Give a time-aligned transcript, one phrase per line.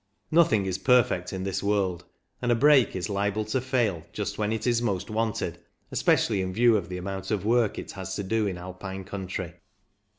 [0.31, 2.05] Nothing is perfect in this world,
[2.41, 5.59] and a brake is liable to fail just when it is most wanted,
[5.91, 9.53] especially in view of the amount of work it has to do in Alpine country.